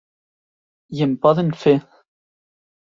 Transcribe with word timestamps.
I 0.95 0.97
em 1.07 1.13
poden 1.27 1.51
fer! 1.67 1.79